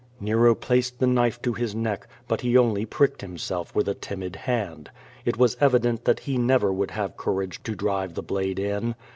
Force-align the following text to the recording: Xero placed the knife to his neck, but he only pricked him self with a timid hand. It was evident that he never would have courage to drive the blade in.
Xero 0.19 0.59
placed 0.59 0.97
the 0.97 1.05
knife 1.05 1.39
to 1.43 1.53
his 1.53 1.75
neck, 1.75 2.07
but 2.27 2.41
he 2.41 2.57
only 2.57 2.87
pricked 2.87 3.21
him 3.21 3.37
self 3.37 3.75
with 3.75 3.87
a 3.87 3.93
timid 3.93 4.35
hand. 4.35 4.89
It 5.25 5.37
was 5.37 5.55
evident 5.59 6.05
that 6.05 6.21
he 6.21 6.39
never 6.39 6.73
would 6.73 6.89
have 6.89 7.15
courage 7.17 7.61
to 7.61 7.75
drive 7.75 8.15
the 8.15 8.23
blade 8.23 8.57
in. 8.57 8.95